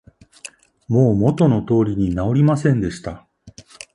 [0.87, 3.27] もう元の通りに直りませんでした